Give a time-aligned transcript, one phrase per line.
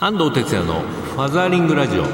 [0.00, 2.04] 安藤哲也のファザーリングラジオ。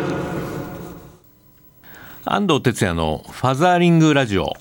[2.24, 4.54] 安藤哲也のファザーリングラジオ。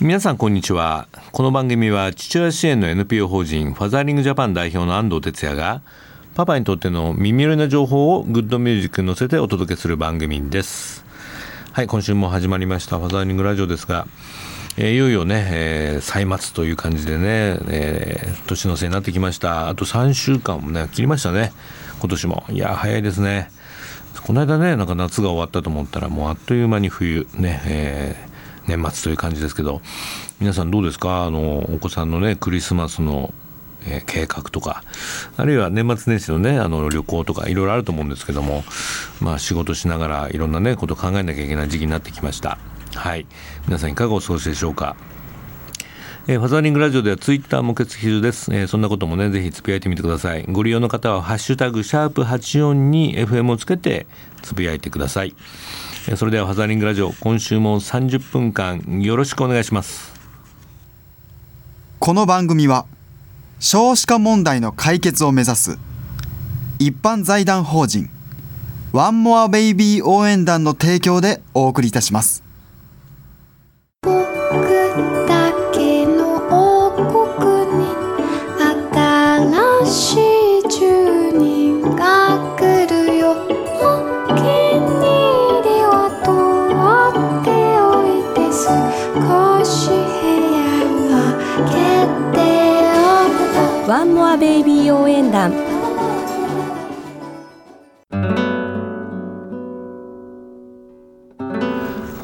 [0.00, 1.06] 皆さんこんにちは。
[1.32, 5.82] この番組は父親支援の NPO 法人ファザーリングジャパン代表の安藤哲也が
[6.34, 11.04] パパにとっての耳寄りな情報をグッドミュージックに乗せてお届けする番組です。
[11.72, 14.06] はい今週も始まりましたファザーリングラジオですが
[14.78, 19.68] えー、いよいよね、えー、歳末という感じでね、えー、年の瀬になってきました。
[19.68, 21.52] あと3週間もね切りましたね。
[22.00, 22.44] 今年も。
[22.50, 23.50] いや早いですね。
[24.22, 29.82] この間ねなんか夏が終わったと思ったらもうあっという間に冬ね、えー、年末という感じですけど
[30.40, 31.24] 皆さんどうですか？
[31.24, 33.32] あのお子さんのねクリスマスの
[33.86, 34.82] え計画とか
[35.36, 38.64] あるいは年末年始のねあの旅行とかいろいろあると思うんですけども
[39.20, 42.58] まあ仕事しながらいろんなねことを考えなきゃいけない時期になってきました。
[42.94, 43.26] はい。
[43.66, 44.96] 皆さんいかがお過ごしでしょうか？
[46.28, 50.44] えー、ファザーリングラジオではツイッターも決必です、えー、そんなこともねぜひつぶやいてみてください。
[50.48, 54.08] ご利用の方はハッシュタグシャープ84に FM をつけて
[54.42, 55.36] つぶやいてください、
[56.08, 60.14] えー、それではファザーリングラジオ今週も30分間よろしくお願いします。
[62.00, 62.86] この番組は
[63.60, 65.78] 少子化問題の解決を目指す
[66.80, 68.10] 一般財団法人
[68.92, 72.45] ワンモアベイビー応援団の提供でお送りいたします。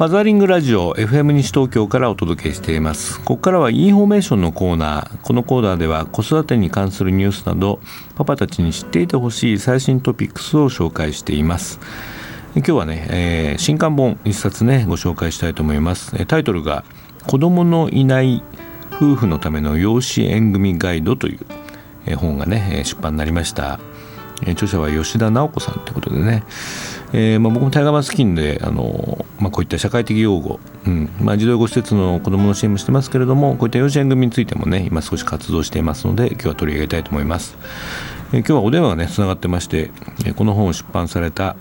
[0.03, 3.20] ファザーリングラジオ FM 西東京からお届けしています。
[3.20, 5.19] ここからはインフォメーションのコーナー。
[5.22, 7.78] このコーナーでは子育てに関するニュースなど
[8.17, 11.78] パパたちに知っていてほしい最新トピックスを紹介しています。
[12.56, 16.27] 今日はね、えー、新刊本一冊ねご紹介したいと思います。
[16.27, 16.84] タイトルが
[17.28, 18.43] 子供のいない
[18.94, 21.38] 夫婦のための養子縁組ガイドとい
[22.09, 23.78] う本がね出版になりました。
[24.50, 26.43] 著者は吉田直子さんということでね、
[27.15, 37.56] えーまあ、僕もタイガーマスキンであの、まあ、こういった社会的用語、うんまあ、児童養護施設の子どもの支援もしてますけれどもこういった養子縁組についてもね今少し活動していますので今日は取り上げたいと思います、
[38.33, 39.91] えー、今日はお電話がねつながってまして
[40.25, 41.56] えこの本を出版された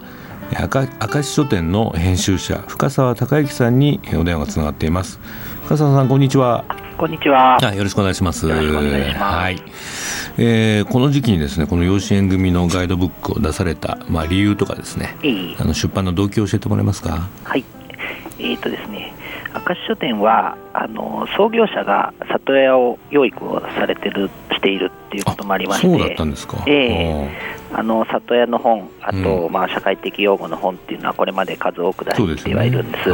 [0.52, 5.20] 明石書店の編集者深澤孝之さんにお電話がつながっています。
[5.64, 6.81] 深澤さんこんにちは。
[7.02, 7.58] こんにちは。
[7.74, 8.48] よろしくお願いします。
[8.48, 9.36] よろしくお願いします。
[9.36, 9.64] はい。
[10.38, 15.16] えー、この時期にですね、この養子縁組のガイドブックを出された、まあ、理由とかですね、
[15.58, 17.28] あの出版の動機を教えてもらえますか？
[17.44, 17.66] はい。
[18.38, 19.16] えー、とですね、
[19.56, 26.64] 明石書店はあの創業者が里親を養育をされてるしているっていうこともありまして、そうだったんですか。
[26.68, 33.10] えー、あの里親の本、あと、うん、まあ社会的用語の本っていうのはこれまで数多く出してはいるんです。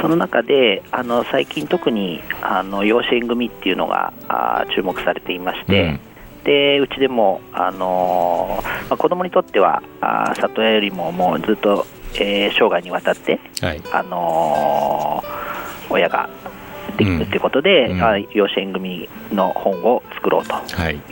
[0.00, 16.28] その中であの最近特にあの養子縁組っていうのがあ注目されていまして、うん、でうちでも、あのまあ、子供にとってはあ里親よりももうずっと、えー、生涯にわたって、はい、あのー、親が
[16.96, 20.54] できるということで、うん、養子縁組の本を作ろうと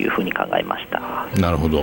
[0.01, 0.06] い。
[0.06, 1.01] うふうに考えました。
[1.01, 1.83] はい、なるほど。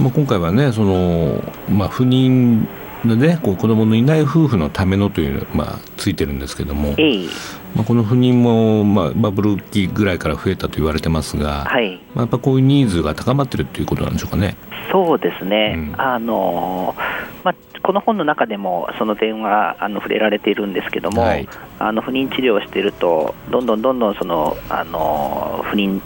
[0.00, 2.66] まあ、今回はねその、まあ、不妊
[3.04, 7.28] でね、こう子供のいない夫婦のためのという、まあ、ついてるんですけども、えー、
[7.74, 14.56] まあ、この不妊も、まあ、バブル期ぐらいから増えたと言われてますが、はい、まあ、やっぱこういうニーズが高まってるということなんでしょうかね。
[14.92, 16.94] そうですね、うん、あの
[17.44, 21.48] まあ、この本の中でもその点はあの触れられているんですけども、はい、
[21.78, 26.00] あの不妊治療をしているとどんどんどんどんそのあの不妊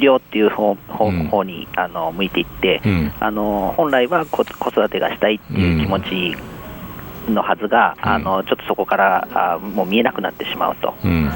[0.00, 6.36] 治療っていう方方,、方にあの向いていって、うん、あの本来は子子育てがしたいっていう気持ち
[7.30, 11.30] のはずが、うん、あのちょっとそこからあもう見えなくなってしまうと、うん、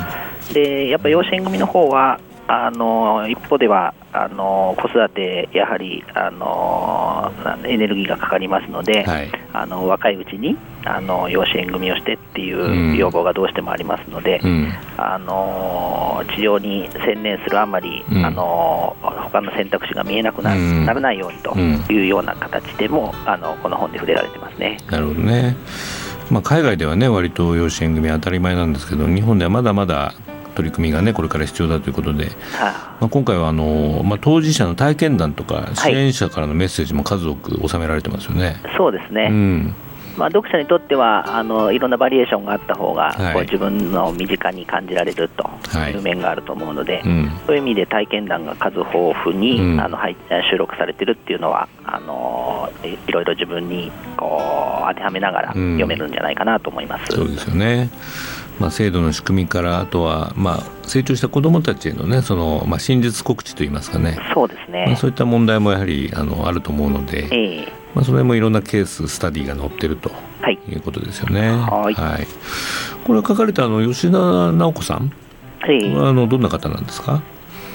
[0.53, 7.33] でやっぱ養子縁組の方はあの一方ではあの子育て、やはりあの
[7.67, 24.79] エネルギーがかかりますので、はい、あの若いうちにあの養子縁組をしてっていう要望がどうしてもありますので、うん、あの治療に専念するあまり、うん、あの他の選択肢が見えなくな,、ならないようにというような形でも、あのこの本で触れられてますね。
[24.91, 25.57] なるほどね。
[26.31, 30.15] まあ、海外ではね割と養子縁組当たり前なんですけど日本ではまだまだ
[30.55, 32.31] 取り組みがねこれから必要だということで、
[32.61, 38.57] まあ、今回はあの、まあ、当事者の体験談とか支援者からのメッセージも数多く収められてますよね。
[38.77, 39.75] そうですね、うん。
[40.17, 43.35] まあ、読者にとってはあのいろんなバリエーションがあった方が、はい。
[43.35, 45.51] こう自分の身近に感じられると
[45.91, 45.97] い。
[45.97, 47.31] う面があると思うので、うん。
[47.47, 48.93] そういう意味で体験談が数豊
[49.25, 49.81] 富に、うん。
[49.81, 49.99] あの
[50.51, 57.13] 収録されてるっていうのはあのいいろいろ自分にこう当てはめながらうん読めるんじゃないかなと思います。
[57.15, 57.91] そうですよね。
[58.61, 64.97] まあ、制度の仕組みからあとは、まあ、成長した子どもたちへの,、ねそのまあ、真実告知といいますかね、そうですまあ、ね。
[64.97, 70.59] そういった問題もやはりあのあると思うので、ええまあ、それもいろんなケーススタディが載ってるとはい。
[70.69, 71.51] いうことですよね。
[71.51, 72.27] はい
[73.05, 75.11] これは書かれたあの吉田直子さん？
[75.69, 77.23] ええはあのどんな方なんですか、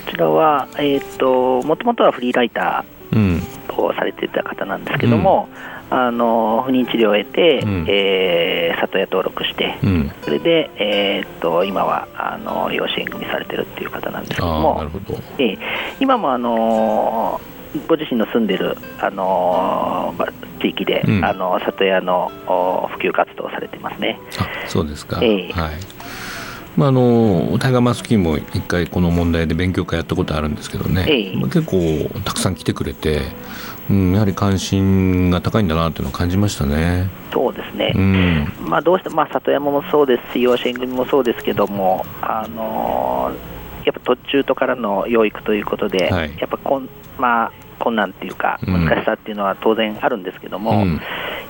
[0.05, 5.49] こちらは、えー、ともともとはフリーライタうんーをされていた方なんですけども、
[5.89, 15.19] あの不妊治療を得て、うんえー里親登録して、うん、それで、えー、と今はあの養子縁組されてるっていう方なんですけどああなもる、ほど。
[15.37, 15.57] ええ
[15.99, 17.41] 今もあの
[17.87, 20.27] ご自身の住んでる、あのま
[20.59, 24.19] 地域で、うんあの里親のお普及活動をされてますね。
[24.39, 25.19] あそうですか。
[25.21, 25.71] ええはい。
[26.77, 31.35] まああのタイガーマスキーも一回この問題で勉強会やったことあるんですけどね、ええ。
[31.35, 33.21] まあ結構たくさん来てくれて、
[33.89, 37.09] うん、やはり関心が高いんだなっていうのを感じましたね。
[37.33, 46.37] そうですね、うん、まあ、どうしても、まあ、里山もそうですし、養子縁組もそうですけども、あのーやっぱ途中途からの養育ということで、はい。
[46.37, 48.85] やっぱこん、まあ、困難っていうか、うん。
[48.85, 51.01] 難しさっていうのは当然あるんですけども、うん。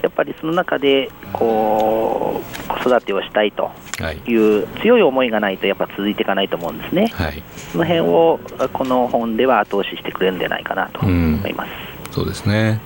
[0.01, 4.17] やっぱりその中でこう子育てをしたいとはい。
[4.29, 7.07] いう強い思いがないと、やっぱ続いていかないと思うんですね。
[7.13, 7.43] はい。
[7.71, 8.39] その辺を
[8.71, 11.69] この本では後押ししてくれるんじゃないかなと思います。
[12.11, 12.79] そうですね。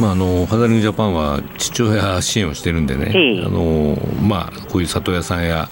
[0.00, 3.44] まあ、あのファザリングジャパンは父親支援をしてるんでね、ええ。
[3.44, 5.68] あのまあ、こういう里親さんや、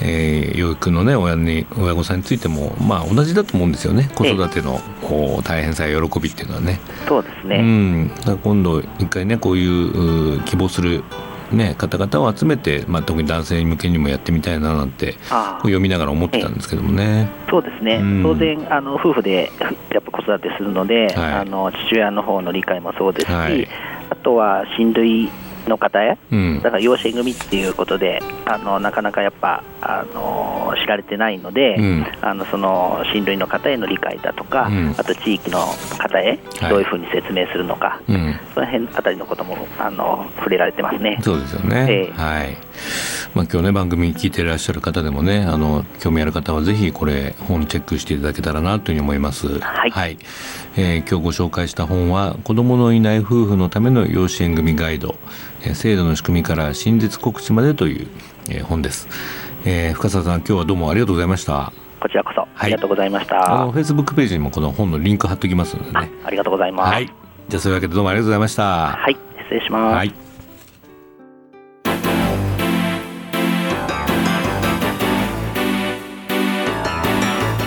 [0.00, 4.10] えー養育の、ね、親に親御さんについても、まあ、同じだと思うんですよね。
[4.14, 6.80] 子育てのこう大変さや喜びっていうのはね。
[7.08, 8.10] そうですね、うん、
[8.42, 11.02] 今度一回ねこういうう希望する、
[11.52, 15.16] ね、方々を集めて、まあ、特に男性向けにもやってみたいななんて
[15.62, 17.28] 読みながら思ってたんですけどもね。
[17.50, 18.22] そうですね、うん。
[18.22, 19.50] 当然あの、夫婦で
[19.90, 21.32] やっぱ子育てするので、はい。
[21.34, 23.68] あの父親の方の理解もそうですし、はい。
[24.10, 25.30] あとは親類
[25.68, 35.58] の方へ、うんだから養子縁組っていうことで、あのなかなかやっぱあの知られてないので、うんあのその親類の方への理解だとか、うんあと地域の
[35.98, 41.18] 方へはいどういうふうに説明するのか、うんその辺あたりのこともあの触れられてますね。
[41.22, 41.86] そうですよね。
[41.88, 42.56] ええはい。
[43.34, 49.58] まあ今日ね番組聞いていらっしゃる方でもねあの興味ある方はぜひこれ本チェックしていただけたらなというふうに思います。
[49.58, 50.18] はい
[50.76, 55.16] えー今日ご紹介した本は子供のいない夫婦のための養子縁組ガイド、
[55.62, 58.06] えー制度の仕組みから真実告知までという、
[58.50, 59.08] えー本です。
[59.64, 61.72] えー深澤さん今日はどうもありがとうございました。
[62.00, 63.62] こちらこそありがとうございました。
[63.62, 66.10] あのフェイスブックページにもこの本のリンク貼っておきますのであね。
[66.24, 66.92] ありがとうございます。
[66.92, 67.06] はい。
[67.48, 68.88] じゃあそういうわけでどうもありがとうございました。
[68.92, 69.16] はい、
[69.48, 69.94] 失礼します。
[69.96, 70.23] はい。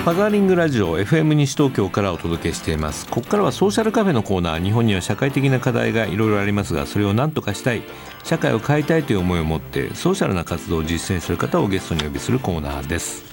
[0.07, 3.07] ファザーリングラジオ FM 西東京からお届けしています。
[3.07, 7.83] ここからはソーシャルカフェのコーナー日本には社会的な課題がいろいろありますがそれを何とかしたい
[8.23, 13.25] 社会を変えたいという思いを持ってソーシャルな活動を実践する方をゲストにお呼びするコーナーです。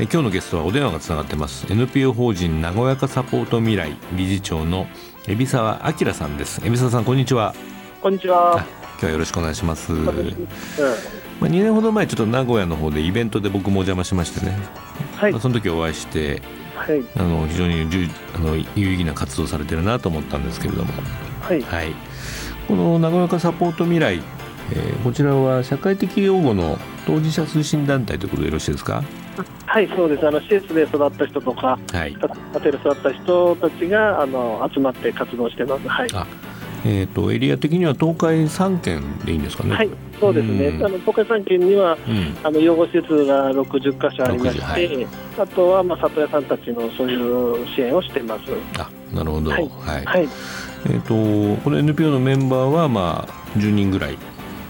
[0.00, 1.72] え今日のゲストはお電話がつながってます。
[1.72, 4.88] NPO 法人名古屋化サポート未来理事長の
[5.28, 6.60] 海老沢明さんです。
[6.62, 7.54] 海老沢さんこんにちは。
[8.00, 8.56] こんにちあは。
[8.56, 9.92] 今日はよろしくお願いします。
[11.40, 14.56] まあ、うん2年ほど前ちょっと名古屋の方でイベントで僕もお邪魔しましてね、
[15.16, 15.32] はい。
[15.32, 16.42] まあ、その時お会いして
[16.76, 17.02] はい。
[17.16, 20.92] あの非常にじゅあの有意義な活動をされてるなと思ったんですけれども、
[21.40, 21.62] はい。
[21.62, 21.94] はい、
[22.68, 29.02] この名古屋化サポート未来、えーこちらは社会的養護の当事者推進団体ということでよろしいですか？
[29.66, 30.26] はいそうです。
[30.26, 35.88] あの施設で育った人とかはい、家庭で育った人たちがあの集まって活動してます。
[35.88, 36.08] はい。
[36.84, 39.74] あえー、とエリア的には東海3県でいいんですかね？
[39.74, 40.66] はい、そうですね。
[40.68, 40.84] うん。
[40.84, 42.36] あの東海3県にはうん。
[42.42, 47.14] あの養護施設が60箇所ありまして、60あとはまあ里親さんたちのそうい
[47.62, 48.42] う支援をしてます。
[48.78, 49.66] あなるほど、ははい。
[50.02, 50.28] いはい。
[50.86, 51.00] えー、
[51.56, 54.18] とこの NPO のメンバーは、まあ、10人ぐらい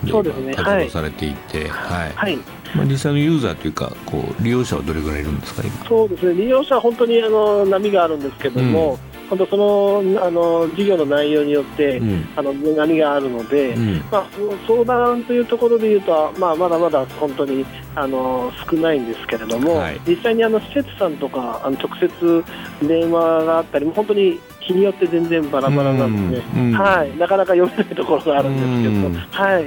[0.04, 0.54] でそうですね。
[0.54, 0.84] 活はい。
[0.84, 2.12] 動されていて、はい。
[2.12, 2.36] はい。
[2.74, 5.84] まあ、実際のユーザーというかこう利用者はどれぐらいいるんですか今？
[5.88, 6.42] そうですね。
[6.42, 8.98] 利用者は本当にあの波があるんですけども、
[9.32, 12.28] 本当そのあの事業の内容によって、うん。
[12.36, 13.70] あの波があるので。
[13.70, 13.94] うん。
[14.10, 14.26] まあ、
[14.66, 20.00] 相談というところでいうと、まあ、まだまだ本当にあの少ないんですけれども、はい。
[20.06, 22.44] 実際にあの施設さんとかあの直接
[22.86, 26.60] 電話があったり、本当に日によって全然バラバラなんで、うん。
[26.66, 26.74] うん。
[26.74, 29.14] はい、なかなか読めないところがあるんですけど、うん。
[29.14, 29.64] はい、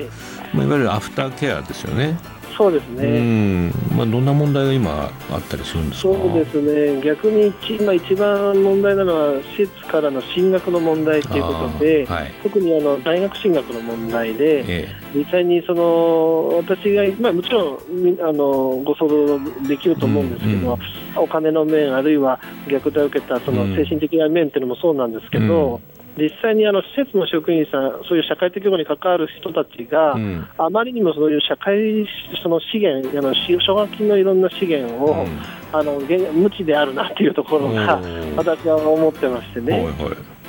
[0.53, 2.19] まあ、いわゆるアフターケアですよね
[2.57, 3.71] そうですね。
[3.95, 6.13] まあ、どんな問題が今あったりするんですか？
[6.13, 12.31] そうですね、逆に今、一番問題なのは、施設からの進学の問題ということで、はい。
[12.43, 20.79] 特にあの大学進学の問題で、え実際にその私が、まあ、もちろんみあのご想像できると思うんですけど、うん
[21.17, 23.75] お金の面、あるいは虐待を受けたそのうん。
[23.75, 25.79] 精神的な面っていうのもそうなんですけど、
[26.17, 30.48] 実際にあの施設の職員さん、そういう社会的保護に関わる人たちが、えうん。
[30.57, 32.07] あまりにもそういう社会
[32.41, 35.25] その資源、あの奨学金のいろんな資源を、
[35.74, 38.00] あの現無知であるなっていうところが
[38.38, 39.93] 私は思ってましてね、はいはい。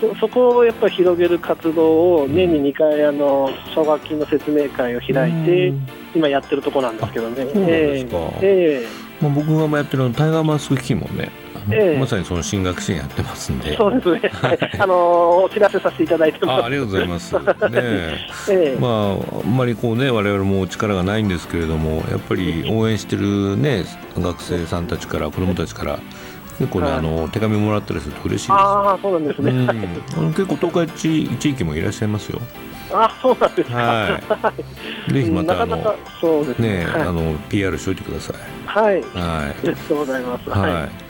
[0.00, 5.86] そそこをやっぱり広げる活動を年に2回あの奨学金の説明会を開いてうん。
[6.14, 7.36] 今やってるところなんですけどね。
[7.36, 8.18] そうなんですか。
[8.42, 9.06] ええ。
[9.20, 11.30] まあ、僕がやってるのタイガーマスク基金もね、
[11.70, 16.62] ええまさにその進学支援やってますんでそうですね、はいあのお知らせさせていただいてます。
[16.62, 17.34] あありがとうございます。
[17.34, 17.42] ね
[17.74, 18.18] え
[18.50, 23.84] ええまあ、あんまりこうね我々も力がないんですけれどもやっぱり応援してるね
[24.18, 25.98] 学生さんたちから子どもたちから
[26.58, 28.50] 結構ね、はいあの手紙もらったりすると嬉しいです。
[28.52, 29.50] ああ、そうなんですね。
[29.50, 29.72] うん、あ
[30.22, 32.40] の結構東海地地域もいらっしゃいますよ。
[32.92, 33.76] あそうなんですか。
[33.76, 34.20] は
[35.08, 35.12] い。
[35.12, 38.36] ぜひまたあのそうですねはいあの PR しておいてください。
[38.66, 38.94] はい。
[38.94, 39.02] はい。
[39.12, 40.50] ありがとうございます。
[40.50, 40.72] はい。
[40.72, 41.05] はい。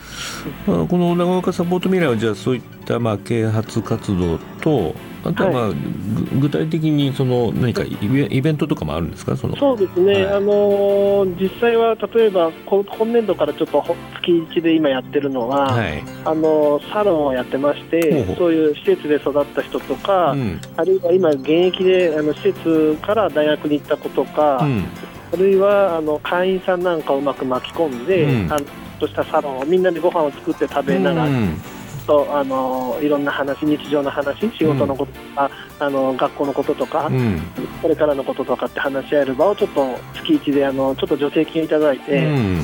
[0.66, 9.36] まあこの長岡サポート未来はじゃあそういったまあ啓発活動とあとはまあ、ぐ具体的にその何かイベントとかもあるんですか？
[9.36, 16.00] そのそうですね、はいあのー実際は例えばこ今年度からちょっとほ月1で今やってるのは、はい。
[16.24, 20.60] あのーサロンをやってましてそういう施設で育った人とか、うん。
[20.76, 24.84] あるいは今、現役であの施設から大学に行った子とか、うん。
[25.32, 28.64] あるいはあの会員さんなんかをうまく巻き込んで、うんあの
[28.98, 31.60] としたサロンをみんなでご飯を作って食べながら、うん
[32.06, 35.50] とあのいろんな話、日常の話、仕事のこととか、
[35.80, 37.40] あの学校のこととか、うん。
[37.82, 42.60] これからのこととかって話し合える場をちょっと月1であのちょっと助成金いただいてうん。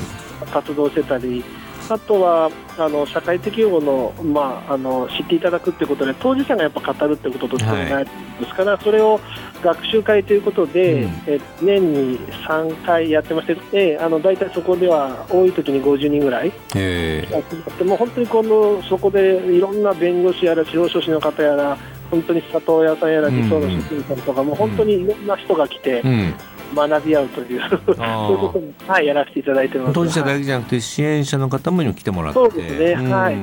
[0.53, 1.45] 活動してたり、
[1.93, 8.05] あとはあの社会的養護の,、まあ、あの知っていただくってことで当事者がやっぱ語るってこととしてない。
[8.05, 8.11] で
[8.47, 9.21] すから、それを
[9.63, 11.11] 学習会ということで、うん。
[11.27, 16.53] え年に3回やってまして、えあの大体そこでは多い時に50人ぐらい。
[16.75, 17.27] え。
[17.31, 21.77] 集まって、もう本当にこのそこでいろんな弁護士やら司法書士の方やら
[22.11, 26.35] 本当に里親さんやら児相の職員さんとかも本当にいろんな人が来てえうん。
[26.75, 29.95] 学び合うという、そういうことも、はい、やらせていただいてます。
[29.95, 32.35] 当事者だはいけじゃなくて支援者の方も来てもらって。
[32.35, 33.37] そうですねはい。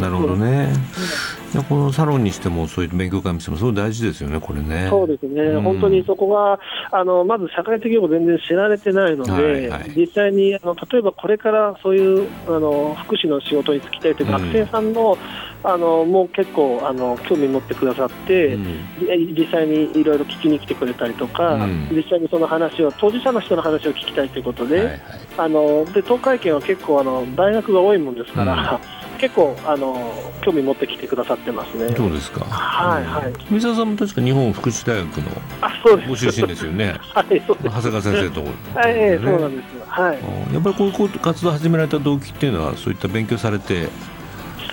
[0.00, 0.72] なるほどね。
[1.68, 4.86] このサロンにしてもそういった勉強会にしてもすごい大事ですよねこれね。
[4.88, 5.62] そうですね、うん。
[5.62, 6.58] 本当にそこが
[6.90, 9.92] あのまず社会的養護全然知られてないので、はいはい。
[9.94, 15.18] 実際にあの例えばこれからそういうあの福祉の仕事に就きたいといううん学生さんの,、
[15.64, 18.64] あのもう結構あの興味持ってくださって、うん。
[18.98, 21.88] じ実際にいろいろ聞きに来てくれたりとか、うん。
[21.92, 25.00] 実際にその話を当事者の人の話を聞きたいということで、はいはい。
[25.38, 28.80] あので東海圏は結構あの大学が多いもんですから、
[29.22, 31.94] 結構あの興味持ってきてくださってますね。
[31.96, 32.44] そうですか。
[32.44, 33.32] はいはい。
[33.48, 36.08] 三沢さんも確か日本福祉大学のあそうです。
[36.08, 36.96] ご出身ですよね。
[37.14, 37.64] はい、そうです。
[37.64, 38.40] 長谷川先生と、
[38.74, 39.66] はい、そうなんです。
[39.86, 40.18] はい。
[40.52, 43.88] やっぱりこういう活動を始められた動機っていうのはそういった勉強されて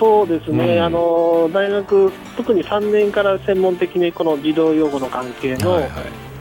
[0.00, 0.82] そうですね、うん。
[0.82, 5.90] あの大学、特に3年から専門的にこの児童養護の関係の、はいはい。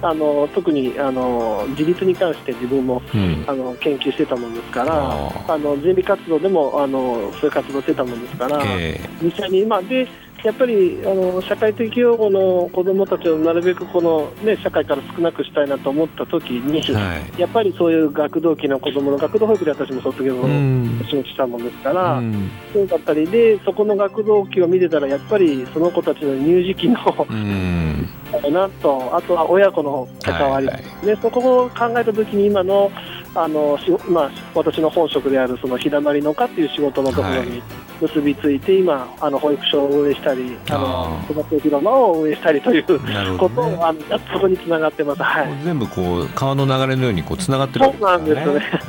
[0.01, 3.44] あの特にあの自立に関して自分もうん。
[3.46, 10.08] あの研究してたもんですから、ああの準備活動でもあのそういう活動してたもんですから、え実際に今で
[10.43, 17.41] やっぱりあの社会的養護の子どもたちをなるべくこの、ね、社会から少なくしたいなと思った時に、えはい。
[17.41, 21.05] やっぱりそういう学童期の子どもの学童保育で私も卒業をうん。
[21.10, 22.50] 仕事したもんですから、うん。
[22.74, 28.08] そうだったりで、そこの学童期を見てたら、やっぱりその子たちの乳児期のうん。
[28.31, 32.91] だなと、あとは親子の関わり、はいはでそこを考えたときに、今の
[33.36, 37.48] あのしまあ、私の本職であるその日だまりの課っていう仕事のところはい。
[37.48, 37.62] に
[38.01, 44.00] 結びついて、今、あの保育所を運営したり、ああのー子育て広場を運営したりということを、あの
[44.34, 45.24] そこにつながってます。
[45.24, 45.48] はい。
[45.63, 48.82] 全部こう川の流れのようにこうつながってるわけそうなんですよね。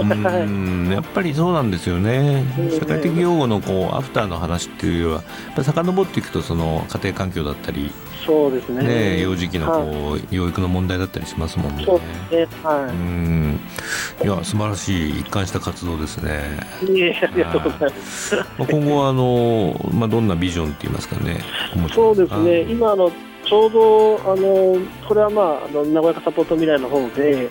[0.47, 0.88] うん。
[0.93, 2.45] やっぱりそうなんですよね。
[2.59, 2.71] うん。
[2.71, 7.90] 社会的養護のこうアフターの話っていうよりはやっぱ遡っていくとその家庭環境だったり
[8.25, 11.85] そうですねね幼児期のはいこう養育の問題だったりしますもんね。
[11.85, 12.00] そう
[12.31, 13.61] ですね、はうん
[14.23, 16.41] いや素晴らしい一貫した活動ですね。
[16.83, 16.93] い。
[16.93, 18.37] いえ、ありがとうございます。
[18.37, 21.41] まあ今後はあのまあどんなビジョンって言いますかね。
[21.95, 23.11] そうですね、今あの、
[23.45, 24.77] ちょうどあの
[25.09, 27.50] これは、まあ、あの名古屋サポート未来の方で、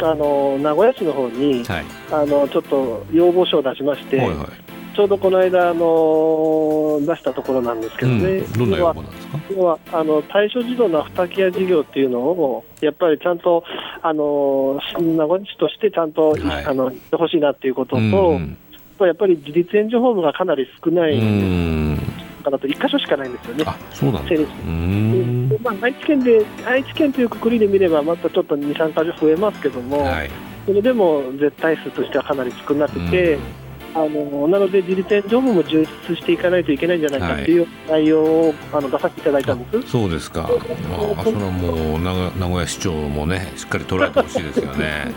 [0.00, 4.67] あの名古屋市の方にはいあのちょっと要望書を出しまして、はいはい。
[4.98, 9.38] ちょうどこの間あの出したところなんですけどね、うん、どんななんですか？
[9.52, 13.62] 要はあの対象児童のアフターケア事業っていうのを、やっぱりちゃんと
[14.02, 18.58] あの名古屋市としてちゃんと、はい、あの言ってほしいなっていうことと、うん
[18.98, 21.16] やっぱり自立援助ホームがかなり少ない
[22.42, 24.42] かなと、1箇所しかないんですよね、そうなんです
[25.62, 30.30] まあ、愛知県で愛知県というくくりで見れば、またちょっと2、3箇所増えますけども、はい、
[30.66, 33.38] それでも絶対数としてはかなり少なくて。
[34.04, 39.90] あのなので、自立援助も充実していかないといけないんじゃないかっていう内容を、あの出させていただいたんです。
[39.90, 40.48] そうですか、ま
[41.20, 45.12] あ、それはもう名古屋市長もね、しっかり捉えてほしいですよね。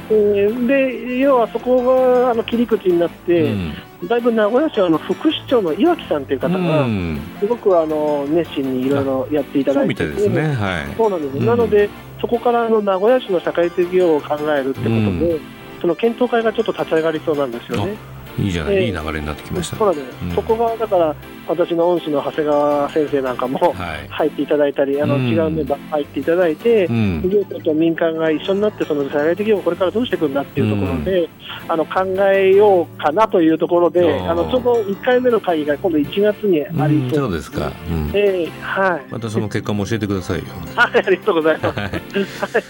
[0.68, 3.74] で要はそこがあの切り口になって、うん。
[4.08, 6.88] だいぶ名古屋市はあの副市長の岩木さんという方が、
[7.40, 11.88] すごくあの熱心にいろいろやっていただいて、そうね、はい、そうなんです、うん、なので、
[12.20, 15.42] そこからあの名古屋市の社会的業を考えるってことで、うん、
[15.82, 17.96] その検討会がちょっと立ち上がりそうなんですよね。
[18.38, 21.16] いいじゃない、えー、いい流れになってきました、そうなんそこがだから
[21.48, 23.74] 私の恩師の長谷川先生なんかも
[24.10, 31.30] 入っていただいたり、はい、あの違うメンバー入っていただいて、うん、業界と民間が一緒になってその社会的にもこれからどうしていくんだっていうところで、うん、
[31.72, 32.02] あの考
[32.34, 40.46] えようかなというところであのちょうど1回目の会議が今度1月にありそう,、そうですか、うん、えー、はい、またその結果も教えてくださいよ。
[40.76, 42.64] はいありがとうございます、はい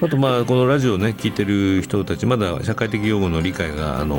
[0.00, 4.16] あとまあこのラジオをね聞いてる人たちまだ社会的用語の理解があの、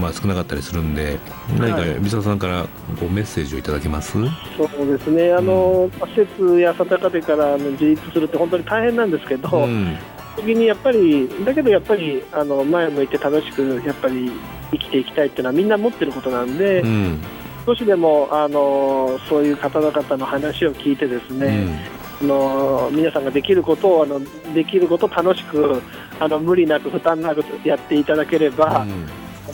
[0.00, 1.18] まあ、少なかったりするんで
[1.58, 2.64] 何か三沢さんから
[2.98, 4.12] こうメッセージをいただけます？
[4.56, 9.96] そうですねあの、うん、施設や里家庭から自立するって本当に大変なんですけど、うん、
[10.36, 14.30] 時にやっぱりだけどやっぱりあの前向いて楽しくやっぱり
[14.72, 17.20] 生きていきたいっていうのはみんな持ってることなんで、うん、
[17.66, 21.80] 少しでもあのそういう方々の話を聞いてですね、
[22.22, 24.20] の皆さんができることをあの
[24.54, 25.82] できることを楽しく
[26.20, 28.86] あの無理なく負担なくやっていただければ、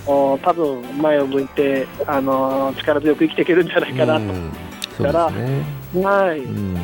[0.06, 4.52] うん、多分前を向いてあの力強く生きていけるんじゃないかなと、うん、
[4.98, 5.64] から、ね、
[6.02, 6.40] はい。
[6.40, 6.74] うん。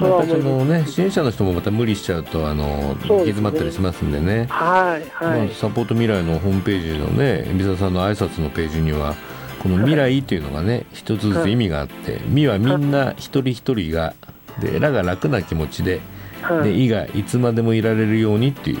[0.00, 4.46] またそのね支援者の人もまた無理しちゃうとあの、ね、行き詰まったりしますんでね。
[4.48, 5.46] はいはい。
[5.46, 9.14] まあ、サポート未来のホームページのね海老沢さんの挨拶のページには
[9.62, 14.14] この未来っていうのがね一つずつ意味があって「み」はみんな一人一人が
[14.62, 16.00] でらが楽な気持ちで,、
[16.42, 18.78] はい、で「い」がいつまでもいられるようにっていう。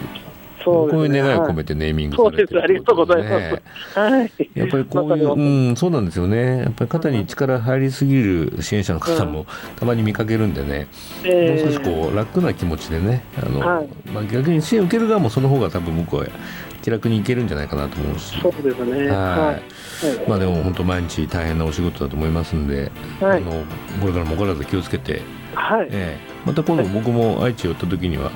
[0.64, 3.98] そう、ね、こういう願いを込めてネーミングされてる、ね、ありがとうございます。
[3.98, 4.32] はい。
[4.54, 6.58] やっぱりこういう、うん、そうなんですよね。
[6.58, 9.46] やっぱり肩に力入りすぎる支援者の方も
[9.76, 10.86] たまに見かけるんでね、
[11.24, 16.26] もう少しこう楽な気持ちでね、あの、はい、まあ逆に支援を受ける側もその方が多分僕は
[16.82, 18.38] 気楽にいけるんじゃないかなと思うし。
[18.40, 19.08] そうですね。
[19.10, 19.58] は
[20.26, 20.28] い。
[20.28, 22.90] まあでも本当毎日大変なお仕事だと思いますんで、
[23.20, 23.64] はい、あの
[24.00, 25.41] これからもお体気をつけて。
[25.54, 28.30] はいえー、また今度僕も愛知寄った時には、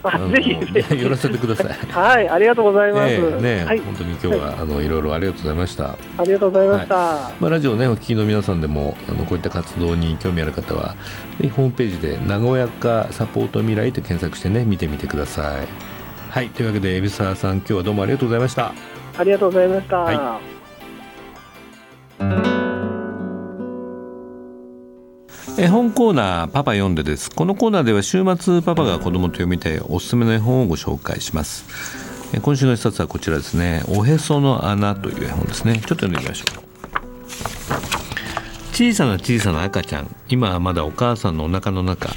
[0.02, 1.76] あぜひぜひ 寄らせてください。
[1.90, 3.12] はい、ありがとうございます。
[3.12, 5.96] えー、ね、はい、本当に今日は、あのいろいろありがとうございました。
[6.18, 6.94] ありがとうございました。
[6.94, 10.94] はい、まあラジオねお聞きの皆さんでもあのこういった活動に興味ある方は
[11.40, 15.66] ぜひホームページで名古屋化サポート未来と検索してね見てみてください。
[16.30, 18.72] はいというわけで海老沢さん今日はどうもありがとうございました。
[19.18, 19.98] ありがとうございました。
[19.98, 20.40] は
[22.50, 22.59] い
[25.60, 27.30] 絵本コーナーパパ読んでです。
[27.30, 31.66] このコーナーでは週末パパが子供と読みたいおすすめの絵本をご紹介します。
[32.40, 33.82] 今週の一冊はこちらですね。
[33.86, 35.74] おへその穴という絵本ですね。
[35.74, 36.64] ちょっと読んでみましょう。
[38.72, 40.16] 小さな小さな赤ちゃん。
[40.30, 42.08] 今はまだお母さんのお腹の中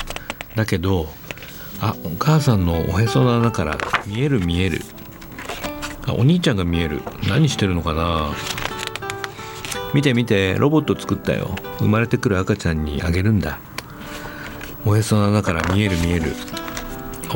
[0.56, 1.10] だけど
[1.82, 3.78] あお母さんのおへその穴から
[4.08, 4.80] 見える見える。
[6.08, 7.02] あお兄ちゃんが見える。
[7.28, 8.30] 何してるのかな？
[9.94, 11.56] 見て見てロボット作ったよ。
[11.80, 13.60] 生まれてくる赤ちゃんにあげるんだ。
[14.86, 16.34] おへその穴から見える見える。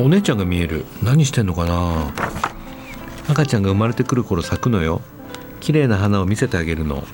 [0.00, 0.84] お姉ちゃんが見える。
[1.02, 2.12] 何してんのかな。
[3.28, 5.00] 赤ちゃんが生まれてくる頃咲くのよ。
[5.60, 7.04] 綺麗な花を見せてあげるの。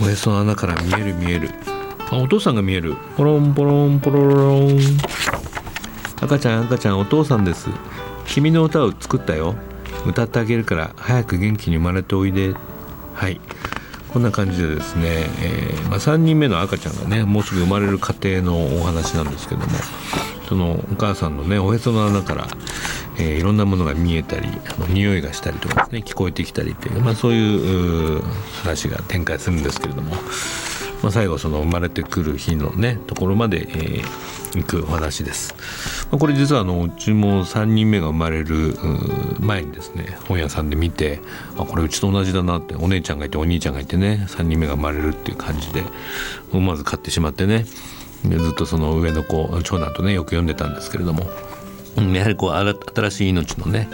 [0.00, 1.50] おへその穴から見える見える。
[2.10, 2.94] あお父さんが見える。
[3.16, 4.78] ポロンポロンポロロン。
[6.20, 7.68] 赤ちゃん赤ちゃんお父さんです。
[8.26, 9.54] 君の歌を作ったよ。
[10.06, 12.54] 歌ってあげるから早く元気に生まれておいで。
[13.14, 13.40] はい。
[14.12, 19.66] こんな感じでですね、えー、まあ、3人目の赤ちゃんがねもうすぐ生まれる過程のお話なんですけども
[20.48, 22.46] そのお母さんのねおへその穴から、
[23.18, 28.22] えー、いろんなものが見えたりあの匂いがしたりとかですね聞こえてきたりっていう、まあ、そういう
[28.62, 30.14] 話が展開するんですけれども、
[31.02, 35.54] まあ、最後その生まれてくる日のねところまで、えー行くお話です。
[36.10, 38.76] まあ、これ実はあのうちも3人目が生まれる
[39.40, 41.20] 前にですね本屋さんで見て
[41.58, 45.82] あこれうちと同じだなってお姉ちゃんがいてお兄ちゃんがいてね3人目が生まれるっていう感じで
[46.52, 47.64] 思わず買ってしまってね
[48.24, 51.26] ずっとその上の子長男とねよく読んでたんですけれども、
[51.96, 53.88] うん、やはりこう新しい命のね、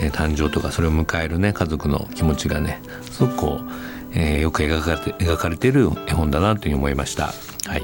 [0.00, 2.80] えー、誕生とかそれを迎えるね家族の気持ちがね
[3.10, 7.26] すごくこう、えー、よく描かれて描かれている絵本だなというふうに思いました。
[7.66, 7.82] はい。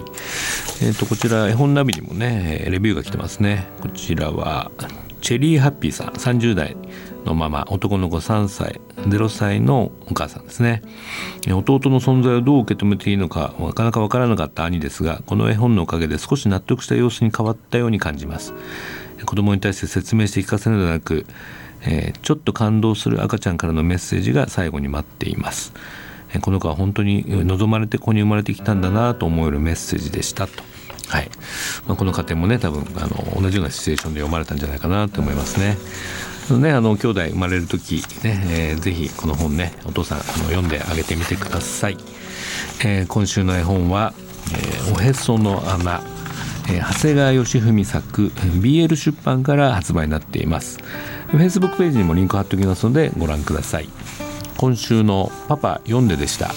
[0.82, 3.68] えーと、こちら絵本ナビにもねレビューが来てますね。
[3.80, 4.70] こちらは
[5.20, 6.76] チェリーハッピーさん30代
[7.24, 10.82] のママ男の子3歳0歳のお母さんですね。
[11.46, 18.54] 弟の存在をどう受け止めていいのかなかなか分からなかった兄ですがこの絵本のおかげで少し納得した様子に変わったように感じます。
[19.24, 21.26] 子供に対して説明して聞かせるのではなく、
[21.82, 25.72] えー、ちょっと感動する赤ちゃんからのメッセージが最後に待っています。
[26.40, 30.62] この子は本当に望まれて子に生まれてきたんだなと思えるメッセージでしたと。
[31.08, 31.30] はい。
[31.86, 35.76] まあ、この家庭もね多分あの同じようなシチュエーションで読まれたんじゃないかなと思いますね。
[36.58, 41.96] ね、あの兄弟生まれる時ね、えー、ぜひこの本ねお父さんあの読んであげてみてください、
[42.84, 44.12] えー、今週の絵本は
[44.52, 46.02] 「えー、おへその穴」
[46.68, 50.80] えー、長谷川義文作 BL 出版から発売になっています。
[51.38, 53.88] Facebook ページにもリンク貼っておきますのでご覧ください
[54.64, 56.54] 今週の「パパ読んで」でした。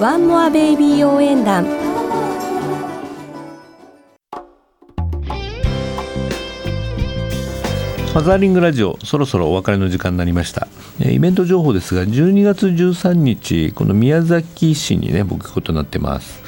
[0.00, 1.75] ワンモアベイビー応援団
[8.16, 10.68] ファザーリングラジオそろそろお別れの時間になりました。
[11.00, 16.42] イベント情報ですが12月13日この宮崎市にね僕行くことになってます。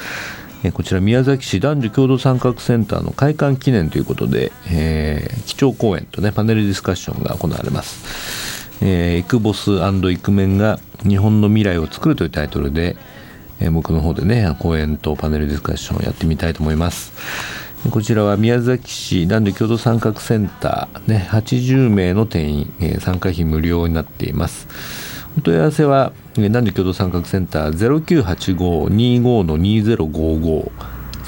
[0.73, 12.97] こちら宮崎市男女共同参画センターの開館記念ということで、えー、基調講演とねパネルディスカッションが行われます、えー、イクボスイクメンが日本の未来を作るというタイトルで
[13.61, 17.13] え僕の方でね講演とパネルディスカッションをやってみたいと思います。
[17.91, 24.67] こちらは宮崎市男女共同参画センター、ね、80名の定員、え参加費無料になっています。
[25.39, 30.71] お問い合わせは男女共同参画センター0985-25の2055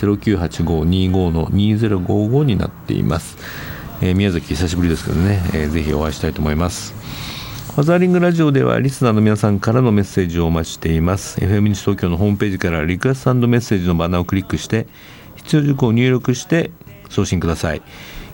[0.06, 3.36] 0985-25の2055になっています、
[4.00, 6.94] えー、宮崎久しぶりですけどね、えー、ぜひお会いしたいと思います。
[7.74, 11.38] ファザーリングラジオではリスナーの皆さんからのメッセージをお待ちしています。
[11.38, 14.88] FM 西東京のホームページからリクエストメッセージのバナーをクリックして
[15.44, 16.70] 必要事項を入力して
[17.08, 17.82] 送信ください。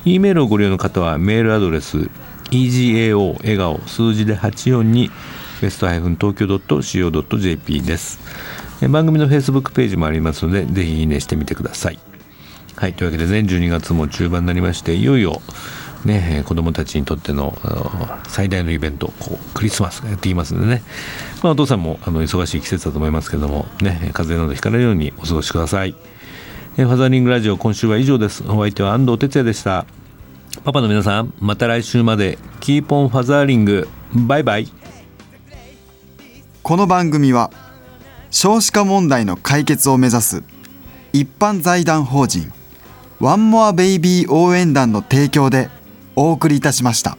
[0.05, 2.09] E メールをご利用の方はメールアドレス
[2.51, 5.11] egao 笑顔数字で84に
[5.61, 8.21] ベスト東京 .co.jp です。
[8.88, 11.99] 番組の Facebook ページもありますのでぜひいいねしてみてください。
[12.77, 15.40] はいというわけで全12月も中盤になりましていよいよ
[16.05, 17.57] ね、子供たちにとっての
[18.29, 20.83] 最大のイベントこうクリスマスがやっていますのでね、
[21.42, 25.97] まあ、お父さんもあの忙しい季節だと思いますけども、ね、風邪などひかないようにお過ごしください。
[26.77, 28.45] ファザーリングラジオ今週は以上です。
[28.45, 29.87] お相手は安藤哲也でした。
[30.62, 34.69] パパの皆さん、また来週までキーポンファザーリングバイバイ。
[36.67, 37.53] この番組は
[38.33, 40.43] 少子化問題の解決を目指す
[41.12, 42.53] 一般財団法人
[43.21, 45.71] ワンモアベイビー応援団の提供で
[46.17, 47.17] お送りいたしました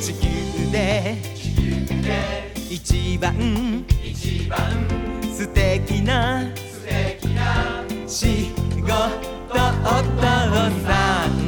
[0.00, 1.18] 地球で
[2.70, 5.05] 一番一番
[5.36, 10.24] 素敵な素敵な仕事お父
[10.88, 11.45] さん